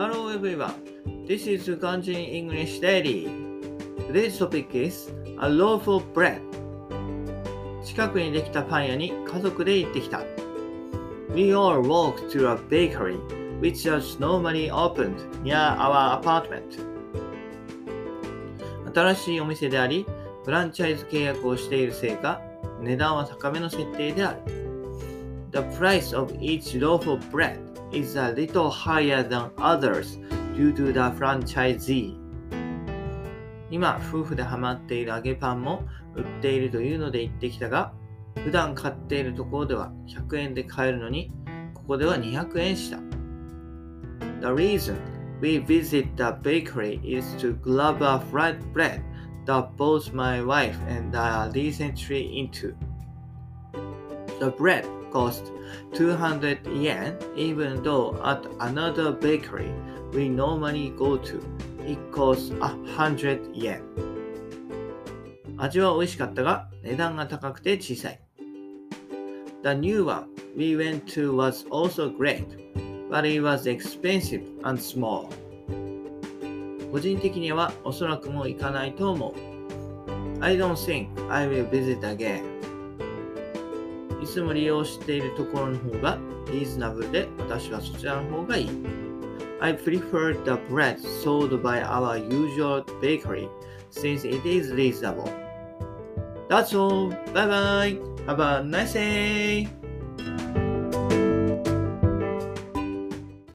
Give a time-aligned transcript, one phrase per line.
[0.00, 0.72] Hello everyone.
[1.26, 3.28] This is Ganjin English Daily.
[4.06, 6.40] Today's topic is a loaf of bread.
[7.84, 10.22] 近くにできたパン屋に家族で行ってきた。
[11.34, 13.18] We all walked to a bakery
[13.60, 16.82] which was normally opened near our apartment.
[18.94, 20.06] 新しいお店であり、
[20.46, 22.40] フランチャイズ契約をしているせいか、
[22.80, 24.40] 値段は高めの設定である。
[25.52, 30.18] The price of each loaf of bread is a little higher than others
[30.54, 32.16] due to the franchisee.
[33.70, 35.84] 今、夫婦でハマっている揚げパンも
[36.16, 37.92] 売っているというので行ってきたが、
[38.42, 41.30] 普段買っているところでは100円で買えるのに、
[41.74, 42.98] ここでは200円した。
[44.40, 44.96] The reason
[45.40, 49.02] we visit the bakery is to grab a fried bread
[49.46, 52.74] that both my wife and I are recently into.
[54.40, 55.52] The bread cost
[55.92, 59.70] 200 yen, even though at another bakery
[60.14, 61.40] we normally go to,
[61.86, 63.82] it costs 100 yen.
[65.58, 68.20] 味は美味しかったが、値段が高くて小さい。
[69.62, 72.46] The new one we went to was also great,
[73.10, 75.28] but it was expensive and small.
[76.90, 79.34] 個人的にはおそらくもう行かないと思う。
[80.42, 82.59] I don't think I will visit again.
[84.22, 86.18] いつも利用しているところの方が
[86.52, 88.70] リーズナブルで私はそちらの方がいい。
[89.60, 93.48] I prefer the bread sold by our usual bakery
[93.90, 95.30] since it is reasonable.
[96.48, 97.10] That's all.
[97.32, 97.98] Bye bye.
[98.26, 99.79] Have a nice day.